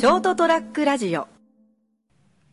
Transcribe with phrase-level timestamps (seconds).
[0.00, 1.28] ショートトラックラジオ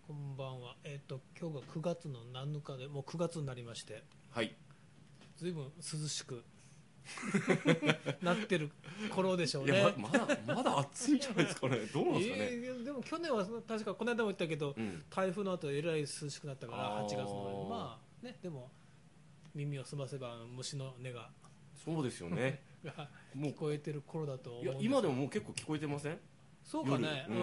[0.06, 0.76] こんばんは。
[0.84, 4.54] えっ、と今日が9月の7日でもう9月になりまして、はい。
[5.38, 6.44] ずいぶん涼しく
[8.22, 8.70] なってる
[9.16, 9.78] 頃でしょういね。
[9.80, 11.78] やままだまだ暑いんじゃないですかね。
[11.94, 12.42] どうなんですかね。
[12.52, 15.06] えーでも去年は確かこの間も言ったけど、うん。
[15.10, 18.70] 台風の後えらい涼しくなったからあー8月のまあねでも
[19.56, 21.32] 耳を澄ませば虫の音が
[21.74, 22.62] そうですよね。
[22.84, 26.20] がも聞こえてる頃だと思うんういや今でももう結構聞こえてません？
[26.68, 27.36] そうかね、うん。
[27.36, 27.42] ん、い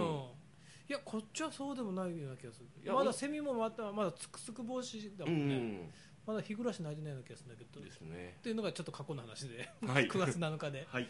[0.88, 2.92] やこっちはそうでもないような気がする。
[2.92, 5.91] まだセミもまたまだつくつく帽子だうもんね、ん。
[6.27, 7.83] まだ日暮らし泣いてないような気がするんだけど。
[7.83, 8.37] ですね。
[8.38, 8.42] っ。
[8.42, 9.66] ていうのがちょっと過去の話で。
[9.87, 10.06] はい。
[10.06, 11.09] 9月7日ではい。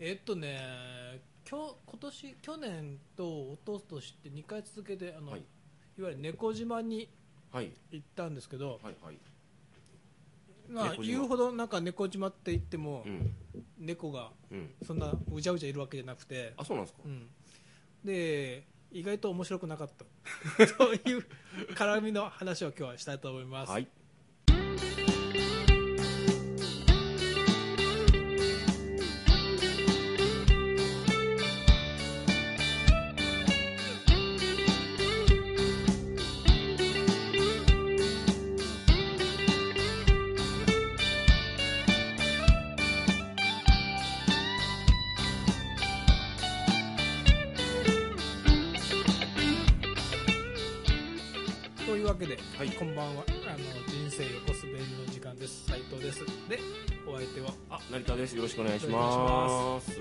[0.00, 5.40] えっとね今日今年去年と一昨年って2回続けてあの、はい。
[5.40, 7.08] い、わゆる猫島に
[7.52, 7.72] はい。
[7.92, 9.18] 行ったんですけど、はいはい。
[10.68, 13.34] まあ、言うほどなんか猫島って言っても、うん
[13.78, 14.70] 猫がうん。
[14.86, 17.02] そんなうじゃうじゃいるわけじゃなくて、あそうなんですか？
[17.04, 17.08] う。
[17.08, 17.28] ん、
[18.04, 20.04] で意外と面白くなかった
[20.78, 21.26] そういう
[21.74, 23.86] 絡みの話を今日はしたいと思います、はい。
[51.86, 56.58] というわけで、はいこんばんはあの人生横滑りの時間です斉藤ですで
[57.06, 58.34] お相手はあ成田です。
[58.34, 59.92] よろしくお願いします。
[59.92, 59.94] い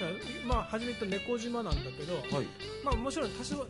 [0.00, 0.06] や
[0.46, 2.32] まあ初めて猫島なんだけど、はい。
[2.32, 2.46] はい。
[2.84, 3.66] まあもちろん多少多少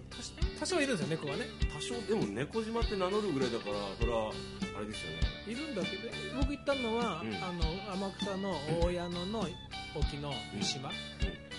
[0.60, 4.30] 多少いるんですよ猫がね多少でも猫島って名乗るぐらいだからそれは
[4.76, 5.18] あれですよね。
[5.48, 9.48] いるんだけど僕行ったのは、うんあの天草の大矢野の
[9.96, 10.90] 沖の三島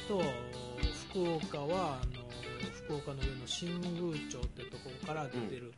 [0.08, 0.22] と、
[1.09, 2.20] 福岡はあの
[2.85, 3.93] 福岡の上の新宮
[4.29, 5.73] 町ってところから出てる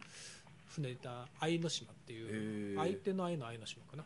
[0.73, 2.77] 船でた愛の島っていう。
[2.77, 4.03] 相手の愛の愛の島かな、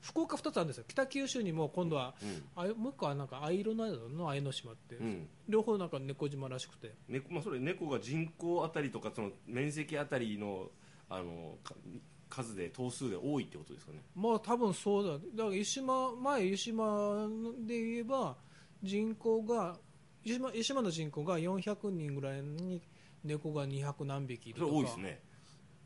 [0.00, 0.84] 福岡2つあるんですよ。
[0.86, 4.96] 北九州にも今度は、うんあもう一個はなんか藍色の愛の愛の島って。
[5.48, 6.94] 両方なんか猫島らしくて。
[7.08, 10.70] 猫まあ、それ猫が人口あたりとかその面積あたりの
[11.08, 11.74] あのか
[12.28, 13.98] 数で頭数で多いってことですかね。
[14.14, 15.12] まあ多分そうだ。
[15.14, 17.28] だから湯島前湯島
[17.66, 18.36] で言えば
[18.82, 19.76] 人口が
[20.24, 22.80] 湯島湯島の人口が400人ぐらいに
[23.24, 24.72] 猫が200何匹いるそとか。
[24.72, 25.20] れ多いですね。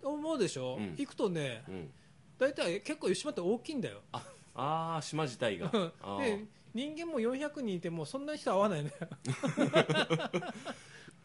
[0.03, 0.95] 思うでしょ、うん。
[0.97, 1.91] 行くとねうん。
[2.39, 4.01] 大体結構湯島って大きいんだよ。
[4.13, 4.23] あ
[4.55, 5.71] あー島自体が。
[6.03, 6.39] あー。
[6.39, 8.91] で人間も400人いてもそんな人合わないね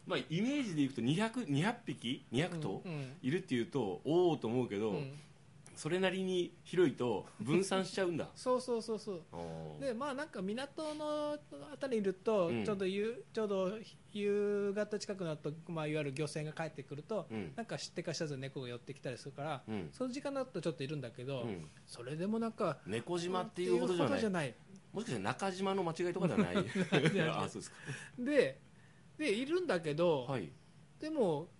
[0.06, 5.12] まあイメージでいくと 200, 200匹？200頭、うんいるっていうとおおと思うけど、うん
[5.80, 8.28] それなりに広いと分散しちゃうんだ。
[8.36, 9.80] そうそうそうそう。
[9.80, 11.38] でまあなんか港の
[11.72, 12.62] あたりにいると、うん。
[12.66, 13.78] ちょうど夕ちょうど
[14.12, 17.54] 夕方近くなると、まあ、いわゆる漁船が帰ってくると、うん。
[17.56, 19.88] なんか知ってか知らず猫が寄ってきたりするから、うん。
[19.90, 21.66] その時間だとちょっといるんだけど、うん。
[21.86, 24.54] それでもなんか猫島っていうほどじゃない。
[24.92, 26.56] もしかして中島の間違いとかじゃない？
[27.14, 27.76] いやあそうですか。
[28.18, 28.60] で
[29.16, 30.52] でいるんだけど、はい、
[30.98, 31.59] でもい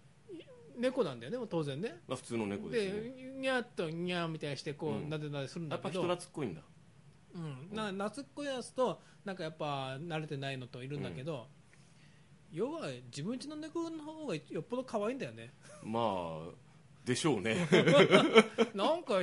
[0.80, 2.00] 猫なんだよね当然ね。
[2.08, 3.00] まあ、普通の猫ですね。
[3.00, 5.08] でニャーっとニャーみたいにしてこう、うん。
[5.08, 6.62] なでなでするんやっぱ人懐っこいんだ。
[7.32, 11.46] うん、な夏っこいやつとなんかやっぱ慣れてないのといるんだけど、
[12.52, 15.52] 要は自分家の猫の方がよっぽど可愛いんだよね。
[15.84, 16.69] まあ
[17.04, 17.56] でしょうね。
[18.74, 19.14] なんか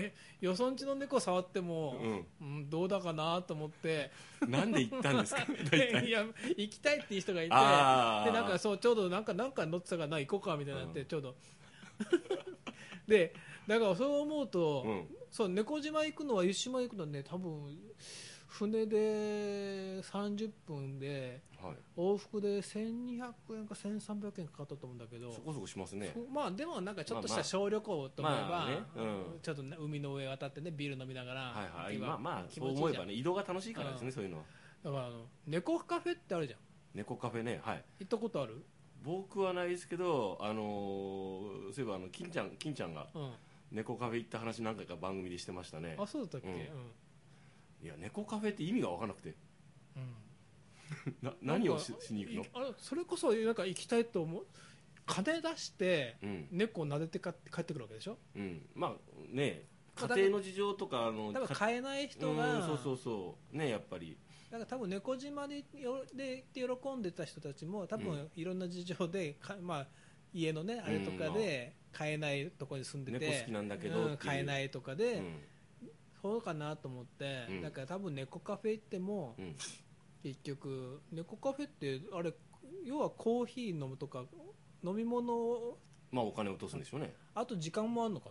[0.42, 1.96] よそんちの猫触っても、
[2.42, 4.12] ううんどうだかなと思って。
[4.48, 5.42] なんで行ったんですか？
[6.02, 6.26] いや
[6.58, 11.06] 行きたいっていう人がいてでなんかそうちょうどなんかなんか乗ってたからな行こうかみたいになって、うん。
[11.06, 11.36] ちょうど。
[13.08, 13.34] で
[13.68, 15.08] だからそう思うと、うん。
[15.30, 17.78] そう猫島行くのは湯島行くのはね多分
[18.58, 26.12] 船で30分ではい、往復で1200円か1300円かかったと思うんだけどそこそこしますね。
[26.14, 28.78] そまあでもなんかちょっとした小旅行と思えば、まあね。
[28.96, 29.40] うん。
[29.42, 31.98] ちょっとね海の上渡ってねビール飲みながら、はいはい。
[31.98, 34.06] まあまあ気そう思えばね移動が楽しいからですうん。
[34.08, 34.44] ねそういうのは。
[34.84, 36.60] だからあの猫カフェってあるじゃん。
[36.94, 37.84] 猫カフェねはい。
[38.00, 38.64] 行ったことある？
[39.04, 43.32] 僕はないですけどあのーそういえばあの金ちゃん金ちゃんがうん。
[43.72, 45.96] 猫カフェ行った話何回か番組でしてましたね。
[46.00, 46.92] あそうだったっけ、ううんん
[47.82, 49.36] いや猫カフェって意味が分からなくて。
[49.96, 50.16] うん。
[51.22, 52.44] な何をししに行くの？
[52.44, 54.46] いあれそれこそなんか行きたいと思う。
[55.06, 56.48] 金出してうん。
[56.52, 58.18] 猫を撫でてか帰ってくるわけでしょ？
[58.36, 58.70] うん。
[58.74, 58.96] まあ
[59.30, 59.64] ね
[60.00, 63.58] まあ家庭の事情とかあのだからか買えない人うんがそうそうそう。
[63.58, 64.18] ねやっぱり。
[64.50, 69.88] だから多分猫島でよでで喜んでた人たちも多う分いろんな事情でか、まあ、
[70.34, 75.42] 家のねあれとかで買えないところに住んでて、猫好きなんだけど買えないとかうで、ん
[76.22, 77.62] そうかなと思って、うん。
[77.62, 79.56] だから多分猫カフェ行ってもうん。
[80.24, 82.34] 結局猫カフェってあれ
[82.84, 84.26] 要はコーヒー飲むとか
[84.84, 85.78] 飲み物を
[86.12, 87.14] まあお金を落とすんでしょうね。
[87.36, 88.30] あと時間もあるのか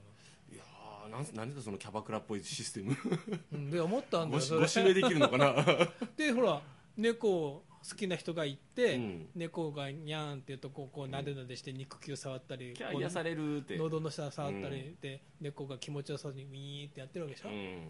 [0.52, 3.70] いやーなんなんでそのキャバクラっぽいシステム？
[3.70, 5.54] で思ったんだよご指名できるのかな？
[6.16, 6.60] でほら
[6.96, 9.28] 猫好きな人がいて、うん。
[9.34, 13.76] 猫がニャーンって言うとこうこうなでなでして肉球触ったり、こうキャー癒されるって。
[13.76, 17.88] 喉の下触ったりうで、猫が気持ちよさそうにウィーってやってるわけでしょ、うん。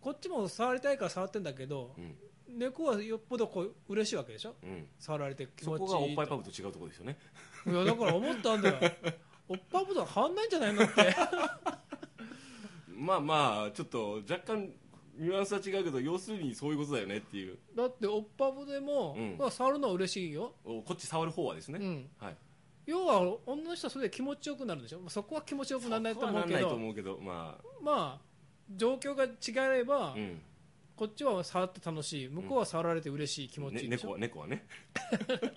[0.00, 2.16] こっちも触りたいから触ってんだけど、うん。
[2.58, 4.54] 猫はよっぽどこう嬉しいわけでしょ？
[4.62, 4.86] うん。
[4.98, 7.18] 触られて気そ持ちいいこがおっぱいパブと違うところですよね。
[7.66, 8.92] いやだから思ったんだよ。
[9.48, 10.94] おっぱぶと変わんないんじゃないのって。
[12.96, 14.70] まあまあちょっと若干
[15.18, 17.58] ニュアンスは違うけど要するにそういうことだよねっていう。
[17.76, 19.36] だっておっぱぶでも、うん。
[19.38, 22.36] まあ、触るのは嬉しいよ、おこっち触る方はですね、うん、はい
[22.86, 25.00] 要は女の人はそれで気持ちよくなるでしょ？
[25.00, 28.20] まあそこは気持ちよくならないと思うけそこはなんないとど思うけどままあ
[28.74, 30.40] 状況が違えば、あうん。
[30.96, 32.28] こっちは触って楽しい。
[32.28, 34.66] 向こうは触られて嬉しい気持ちいいねでしょ、猫は猫はね。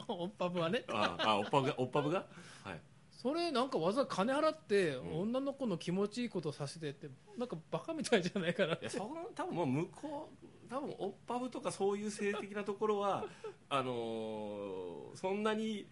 [0.07, 0.83] おっぱぶはね。
[0.89, 2.25] ああおっぱぶがおっぱぶが？
[2.63, 2.79] はい
[3.21, 5.21] それなんかわざわざ金払って、うん。
[5.21, 7.07] 女の子の気持ちいいことをさせてって
[7.37, 13.25] なんかバカみたいじゃないかなっいてやその多分もう向こう多分おっぱぶとかそういう性的なところは
[13.69, 15.85] あのーそんなに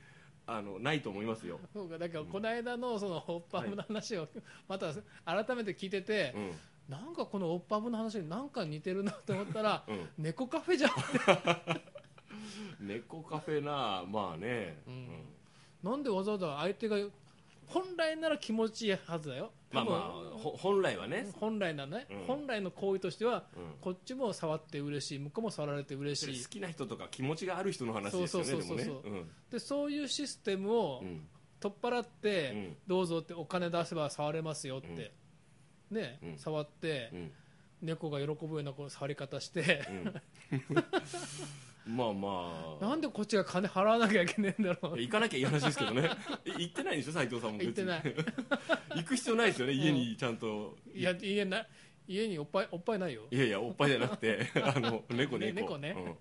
[0.48, 4.28] あのないと思いますよ、そうかだからこの間のそのおっぱぶの話を
[4.68, 4.92] また
[5.24, 6.52] 改めて聞いてて、うん。
[6.90, 10.92] なんかこのおっぱぶの話になんか似てるなと思ったらうん、猫カフェじゃん。
[12.82, 15.26] 猫カフェなまあね、うん
[15.84, 16.98] なんでわざわざ相手が
[17.68, 19.52] 本来なら気持ちいいはずだよ。
[19.72, 22.26] まあまあほ本来はね、本来なね、うん。
[22.26, 23.64] 本来の行為としてはうん。
[23.80, 26.44] こっちも触って嬉しい向こうも触られて嬉しい。
[26.44, 31.08] 好きな人とか気持ちがある人の話ですよねそうそうそうそうでもねでそういうシステムをうん。
[31.08, 31.28] うん
[31.60, 32.78] 取っ払って、うん。
[32.88, 35.12] どうぞってお金出せば触れますよって、
[35.92, 36.38] ね、うん。
[36.38, 37.32] 触って、うん。
[37.82, 40.14] 猫が喜ぶようなこう触り方して、うん
[41.90, 42.86] まあまあ。
[42.86, 45.00] なんでこっちが金払わなきゃいけないんだろう。
[45.00, 46.10] 行かなきゃいい話ですけどね。
[46.46, 48.04] え行ってないでしょ斉藤さんも行ってない。
[48.96, 51.66] 行く必要ないですよね家にちゃんと、いや家な
[52.08, 53.24] 家におっぱいおっぱいないよ。
[53.32, 55.96] いやいやおっぱいじゃなくて あの猫ね猫猫ね。
[55.98, 56.16] うん。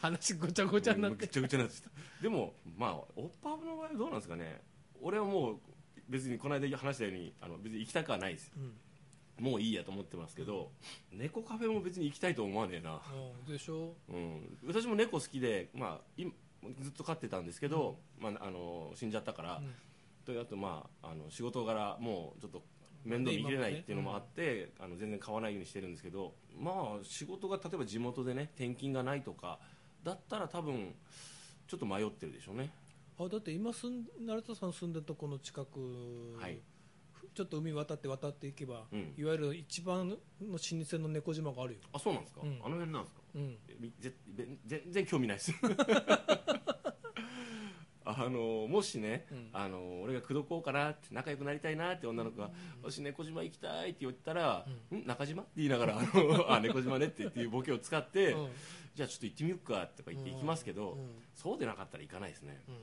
[0.00, 1.26] 話ごちゃごちゃになって。
[1.26, 1.82] ぐちゃぐちゃになって
[2.22, 4.62] でもまあおっぱぶの場合はどうなんですかね。
[5.00, 5.60] 俺はもう
[6.08, 8.74] 別にこの間話したようにあの別に行きたくはないですうん
[9.40, 10.70] もういいやと思ってますけど、
[11.12, 13.00] 猫カフェも別に行きたいと思わねえな、
[13.46, 13.94] うんでしょ？
[14.08, 16.32] うん、私も猫好きで、まあ、今
[16.80, 19.74] ずっと飼ってたんですけど、まあ、あの死んじゃったから、うん。
[20.24, 22.62] とあと、まあ、あの仕事柄もうちょっと
[23.04, 29.58] 面倒見きれないっていうのもあって、あの全然買わないようにしてるんですけど、まあ、仕事が例えば地元でね転勤がないとか
[30.02, 30.94] だったら多分
[31.66, 32.70] ちょっと迷ってるでしょうね。
[33.18, 36.58] あだって今住ん成田さん住んでるとこの近く、はい
[37.34, 39.14] ちょっと海渡って渡っていけば、うん。
[39.16, 42.60] いわゆる一番の老舗の猫島があるよ、あそうなんですか、うん。
[42.64, 43.20] あの辺なんですか？
[43.34, 43.58] うん、
[43.98, 45.52] ぜべ全然興味ないです。
[48.06, 49.48] あのもしね、うん。
[49.52, 52.50] あの俺が口説こうかなって仲良くなりたいなって女の子が
[52.84, 55.06] 「私猫島行きたい」って言ったら「ん。
[55.06, 58.50] 中島?」って言いながら「あの あ猫島ね」ってっていうボケを使って、うん。
[58.94, 61.22] じゃあちょっと行ってみようかとか言って行きますけど、うん。
[61.34, 62.74] そうでなかったら行かないですね、うん。
[62.74, 62.80] うん。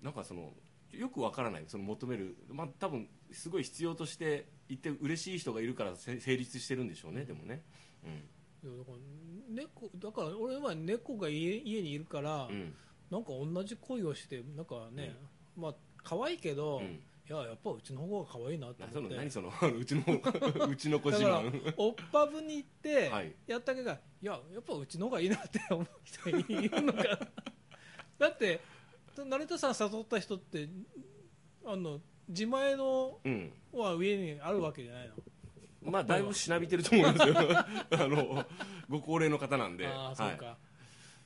[0.00, 0.54] なんかその
[0.92, 1.64] よくわからない。
[1.66, 7.62] その求める、まあ、多分すごい必要として行って嬉しい人がいるからせ成立してるんでしょうね、でもね、
[8.62, 8.98] いやだから
[9.48, 12.54] 猫だから俺は猫が家家にいるから、うん。
[12.54, 12.74] うん
[13.10, 15.16] なんか同じ恋をしてなんかね、
[15.56, 17.00] まあ可愛いけど、うん。
[17.28, 19.16] いややっぱうちの方が可愛いなとなそ思って。
[19.16, 20.02] の何その うちの
[20.70, 23.34] うちの子自慢おっぱぶに行ってはい。
[23.46, 26.32] やったけど、いややっぱうちの方がいいなって思う人い
[26.68, 27.18] るのかな。
[28.18, 28.60] だって
[29.24, 30.68] 成田さん誘った人って
[31.64, 33.52] あの自前のうん。
[33.72, 35.08] は上にあるわけじゃない
[35.84, 35.90] の？
[35.90, 37.34] まあだいぶしなびてると思いますよ。
[37.92, 38.44] あの
[38.88, 39.86] ご高齢の方なんで。
[39.86, 40.56] ああそうか、はい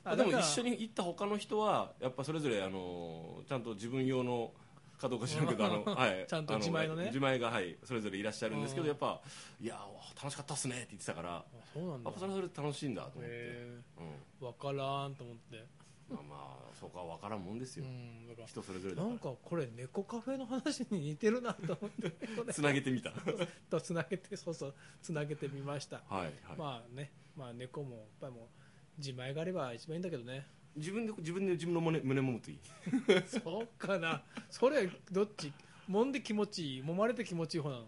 [0.03, 4.51] あでも一緒に行った他の人はやっぱそれぞれあのちゃんと自分用の
[4.99, 7.05] かどうか知らんけどあの、 はい、ちゃんとあ自前のね？
[7.05, 8.85] 自前が、はい、それぞれいらっしゃるんですけうん。
[8.85, 9.21] どやっぱ
[9.61, 9.79] いや
[10.15, 12.09] 楽しかったっすねって言ってたからあそうなんだ。
[12.09, 14.05] やっぱそれはそれで楽しいんだと思って、へうん。
[14.07, 15.65] え分からんと思って
[16.11, 22.47] まあまあそうか分からんもんですうよ、んだから人それぞれだかなんかこれ猫カフェの話に似てるなと思って これ。
[22.47, 23.09] らつなげてみた。
[23.11, 26.01] はいとつなげてそうそうつなげてみました。
[26.09, 28.43] はい、まあねまあ猫もやっぱりもう
[28.97, 30.45] 自前があれば一番いいんだけどね。
[30.75, 32.59] 自分で自分で自分の胸胸揉むといい。
[33.27, 34.23] そうかな。
[34.49, 35.51] それどっち？
[35.89, 36.83] 揉んで気持ちいい？
[36.83, 37.85] 揉まれて気持ちいい方なの？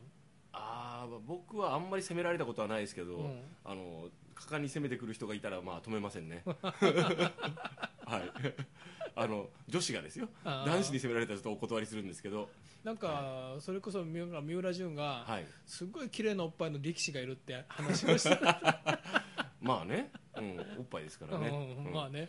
[0.51, 3.41] ああ僕はあんまり責められたことはないですけど、うん。
[3.63, 6.43] あの果敢に攻めてくる人がいたらまあ止めませんね
[8.05, 8.31] はい。
[9.15, 10.27] あの女子がですよ。
[10.43, 10.65] あー。
[10.65, 12.49] 男子に攻められたらちょっとお断りするんですけど。
[12.83, 15.45] なんかそれこそ三浦三浦淳がはい。
[15.65, 18.89] すごい綺麗なおっぱいの力士がいるって話をしてた。
[19.61, 22.27] まあね、ううん、おっぱいですからね、うんまあね。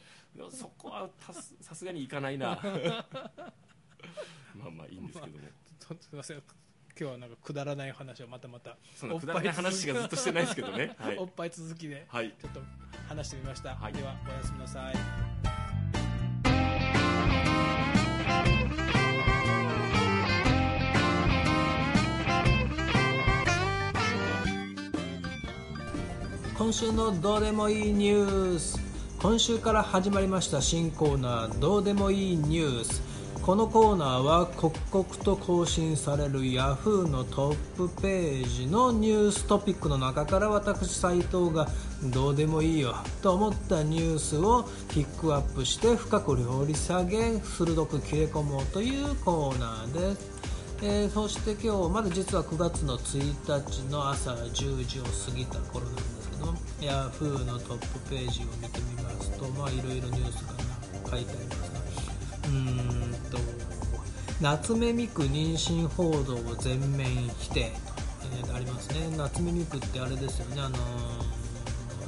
[0.50, 2.60] そこはたすさすがにいかないな。
[4.54, 5.48] まあまあいいんですけども。
[5.80, 6.36] とすいません。
[6.36, 8.76] 今日はなんかくだらない話をまたまた。
[8.94, 10.94] そんなくだらない話がずっとしてないですけどね。
[10.98, 11.18] はい。
[11.18, 12.32] おっぱい続きではい。
[12.40, 12.60] ちょっと
[13.08, 13.92] 話してみました、はい。
[13.92, 15.23] ではおやすみなさい
[26.56, 28.78] 今週のどうでもいいニュース。
[29.20, 33.02] 今週から始まりました新コーナーどうでもいいニュース。
[33.42, 41.66] このコーナーは刻々と更新される Yahoo のトップページのニューストピックの中から私斉藤が
[42.04, 50.33] どうでもいいよと思ったニュースをピックアップして深く掘り下げ鋭く切れ込もうというコーナーです。
[50.86, 56.44] えーそして今日まだ実は9月の1日の朝10時を過ぎた頃なんですけど
[56.80, 63.38] Yahoo のトップページを見てみますとまあいろいろニュースが書いてありますがうーんと
[64.42, 67.06] 夏目美久妊娠報道を全面
[67.38, 67.94] 否定と、
[68.38, 69.16] えーありますね。
[69.16, 70.60] 夏目美久ってあれですよね。
[70.60, 71.34] あのー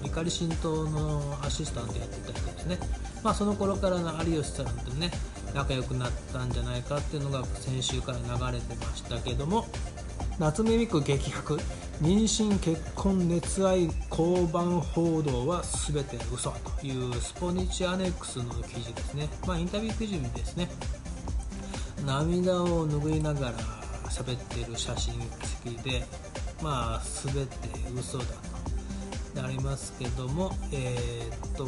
[0.05, 2.79] 怒り神道のアシスタントやってた人ですね、
[3.25, 5.11] まあ、その頃からの有吉さんとね
[5.57, 9.65] 仲良くなったんじゃないかっていうのが先週から流れてましたけども
[10.39, 11.59] 夏目美久激白。
[12.03, 20.69] 妊娠結婚熱愛交番報道は全て嘘というスポニチアネックスの記事ですね、まあ、インタビュー記事ですね。
[22.05, 23.53] 涙を拭いながら
[24.11, 25.15] 喋ってる写真
[25.65, 26.05] 付きで
[26.63, 27.55] まあ全て
[27.99, 28.33] 嘘だと。
[29.35, 31.67] でありますけどもえーっと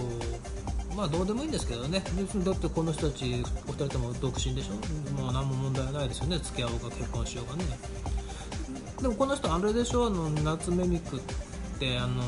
[0.98, 2.02] まあどうでもいいんですけどね。
[2.18, 4.74] 別にだってこの人たちお二人とも独身でしょ？
[5.22, 6.38] もう何も問題ないですよね。
[6.38, 7.64] 付き合おうが結婚しようがね。
[9.00, 10.08] でもこの人あれでしょ？
[10.08, 11.20] あの夏目美久っ
[11.78, 12.20] てあの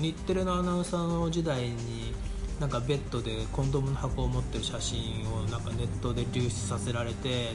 [0.00, 2.12] 日テレのアナウンサーの時代に
[2.58, 7.52] なんかベッドでコンドームの箱を持ってる写真をなんかネットで流出させられて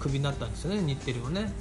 [0.00, 1.52] クビになったんですよね日テレをね。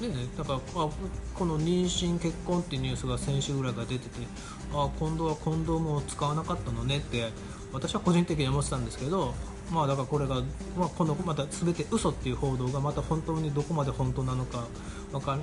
[0.00, 0.88] でだからあ
[1.34, 4.26] この妊娠結婚っていうニュースが先週ぐらいから出てて
[4.72, 7.30] あ今度はコンドームを使わなかったのねって
[7.72, 9.34] 私は個人的に思ってたんですけど
[9.72, 10.42] まあだからこれが、
[10.76, 14.66] まあ、このまた全て嘘っていう報道がまた本当にどこまで本当なのか
[15.10, 15.38] 分か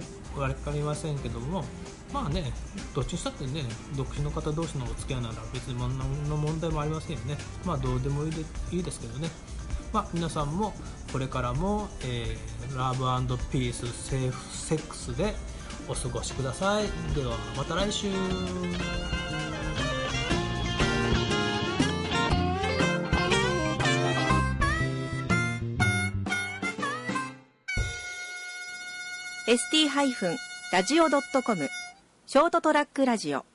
[0.74, 1.63] りませんけども
[2.13, 2.51] まあね
[2.93, 3.63] どっちにしたってね
[3.96, 7.38] 独身の方同士のお付き合いなら別に何の問題もありませんよね。
[7.65, 8.41] まあどうでもいいで
[8.72, 9.29] いいですけどね。
[9.93, 10.74] まあ、皆さんも
[11.12, 13.03] これからも、えーラブ
[13.51, 15.36] ピースセーフセックスで
[15.88, 16.86] お過ごしください。
[17.13, 18.08] ではまた来週。
[29.48, 31.70] ST-radio.com
[32.25, 33.50] ショートトラックラジオ。